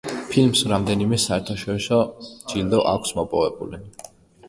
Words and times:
ფილმს 0.29 0.63
რამდენიმე 0.71 1.19
საერთაშორისო 1.25 2.01
ჯილდო 2.55 2.83
აქვს 2.97 3.17
მოპოვებული. 3.23 3.87